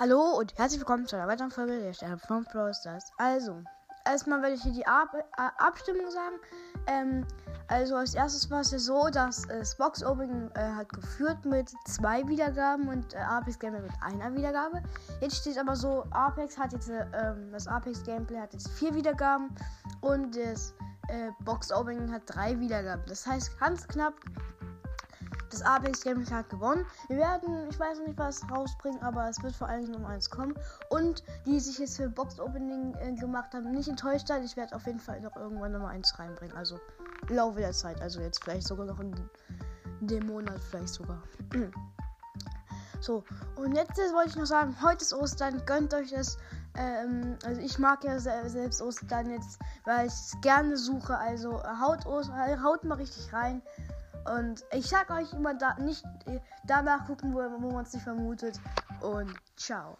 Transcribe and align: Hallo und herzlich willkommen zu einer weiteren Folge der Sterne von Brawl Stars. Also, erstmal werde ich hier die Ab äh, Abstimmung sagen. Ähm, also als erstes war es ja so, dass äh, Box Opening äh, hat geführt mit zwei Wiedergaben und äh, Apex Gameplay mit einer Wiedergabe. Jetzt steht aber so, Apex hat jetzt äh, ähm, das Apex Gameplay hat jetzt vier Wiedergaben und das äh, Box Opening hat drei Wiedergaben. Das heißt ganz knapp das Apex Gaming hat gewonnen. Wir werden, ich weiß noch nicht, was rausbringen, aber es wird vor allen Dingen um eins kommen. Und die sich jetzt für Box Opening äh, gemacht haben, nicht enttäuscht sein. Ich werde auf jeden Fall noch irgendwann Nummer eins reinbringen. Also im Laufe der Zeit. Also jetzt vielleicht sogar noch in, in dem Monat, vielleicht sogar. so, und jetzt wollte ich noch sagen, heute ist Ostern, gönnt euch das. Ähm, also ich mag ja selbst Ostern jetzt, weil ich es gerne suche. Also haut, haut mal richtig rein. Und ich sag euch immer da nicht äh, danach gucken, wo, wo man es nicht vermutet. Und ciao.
Hallo 0.00 0.38
und 0.38 0.56
herzlich 0.56 0.80
willkommen 0.80 1.06
zu 1.06 1.16
einer 1.16 1.28
weiteren 1.28 1.50
Folge 1.50 1.78
der 1.78 1.92
Sterne 1.92 2.16
von 2.16 2.44
Brawl 2.44 2.72
Stars. 2.72 3.12
Also, 3.18 3.62
erstmal 4.06 4.40
werde 4.40 4.54
ich 4.54 4.62
hier 4.62 4.72
die 4.72 4.86
Ab 4.86 5.12
äh, 5.12 5.22
Abstimmung 5.58 6.10
sagen. 6.10 6.36
Ähm, 6.86 7.26
also 7.68 7.96
als 7.96 8.14
erstes 8.14 8.50
war 8.50 8.62
es 8.62 8.70
ja 8.70 8.78
so, 8.78 9.10
dass 9.10 9.44
äh, 9.50 9.62
Box 9.76 10.02
Opening 10.02 10.50
äh, 10.54 10.60
hat 10.60 10.88
geführt 10.88 11.44
mit 11.44 11.70
zwei 11.84 12.26
Wiedergaben 12.26 12.88
und 12.88 13.12
äh, 13.12 13.18
Apex 13.18 13.58
Gameplay 13.58 13.82
mit 13.82 13.92
einer 14.00 14.34
Wiedergabe. 14.34 14.82
Jetzt 15.20 15.36
steht 15.36 15.58
aber 15.58 15.76
so, 15.76 16.06
Apex 16.12 16.56
hat 16.56 16.72
jetzt 16.72 16.88
äh, 16.88 17.04
ähm, 17.12 17.52
das 17.52 17.66
Apex 17.66 18.02
Gameplay 18.02 18.40
hat 18.40 18.54
jetzt 18.54 18.70
vier 18.70 18.94
Wiedergaben 18.94 19.54
und 20.00 20.34
das 20.34 20.72
äh, 21.08 21.28
Box 21.44 21.70
Opening 21.70 22.10
hat 22.10 22.22
drei 22.24 22.58
Wiedergaben. 22.58 23.04
Das 23.06 23.26
heißt 23.26 23.60
ganz 23.60 23.86
knapp 23.86 24.14
das 25.60 25.66
Apex 25.66 26.02
Gaming 26.02 26.30
hat 26.30 26.48
gewonnen. 26.48 26.86
Wir 27.08 27.18
werden, 27.18 27.68
ich 27.68 27.78
weiß 27.78 27.98
noch 27.98 28.06
nicht, 28.06 28.18
was 28.18 28.48
rausbringen, 28.50 29.02
aber 29.02 29.28
es 29.28 29.42
wird 29.42 29.54
vor 29.54 29.68
allen 29.68 29.84
Dingen 29.84 29.96
um 29.96 30.06
eins 30.06 30.30
kommen. 30.30 30.54
Und 30.88 31.22
die 31.46 31.60
sich 31.60 31.78
jetzt 31.78 31.96
für 31.96 32.08
Box 32.08 32.40
Opening 32.40 32.94
äh, 33.00 33.12
gemacht 33.12 33.52
haben, 33.52 33.70
nicht 33.72 33.88
enttäuscht 33.88 34.28
sein. 34.28 34.42
Ich 34.44 34.56
werde 34.56 34.74
auf 34.74 34.86
jeden 34.86 35.00
Fall 35.00 35.20
noch 35.20 35.36
irgendwann 35.36 35.72
Nummer 35.72 35.88
eins 35.88 36.18
reinbringen. 36.18 36.56
Also 36.56 36.80
im 37.28 37.36
Laufe 37.36 37.60
der 37.60 37.72
Zeit. 37.72 38.00
Also 38.00 38.20
jetzt 38.20 38.42
vielleicht 38.42 38.66
sogar 38.66 38.86
noch 38.86 39.00
in, 39.00 39.14
in 40.00 40.06
dem 40.06 40.26
Monat, 40.26 40.60
vielleicht 40.70 40.94
sogar. 40.94 41.22
so, 43.00 43.24
und 43.56 43.74
jetzt 43.74 43.98
wollte 43.98 44.30
ich 44.30 44.36
noch 44.36 44.46
sagen, 44.46 44.74
heute 44.82 45.02
ist 45.02 45.12
Ostern, 45.12 45.62
gönnt 45.66 45.92
euch 45.92 46.10
das. 46.10 46.38
Ähm, 46.76 47.36
also 47.44 47.60
ich 47.60 47.78
mag 47.78 48.02
ja 48.04 48.18
selbst 48.18 48.80
Ostern 48.80 49.30
jetzt, 49.30 49.58
weil 49.84 50.06
ich 50.06 50.12
es 50.12 50.36
gerne 50.40 50.76
suche. 50.76 51.18
Also 51.18 51.62
haut, 51.80 52.06
haut 52.06 52.84
mal 52.84 52.94
richtig 52.94 53.32
rein. 53.32 53.60
Und 54.24 54.64
ich 54.72 54.88
sag 54.88 55.10
euch 55.10 55.32
immer 55.32 55.54
da 55.54 55.74
nicht 55.78 56.04
äh, 56.26 56.40
danach 56.64 57.06
gucken, 57.06 57.34
wo, 57.34 57.38
wo 57.38 57.70
man 57.70 57.84
es 57.84 57.92
nicht 57.92 58.02
vermutet. 58.02 58.60
Und 59.00 59.34
ciao. 59.56 59.96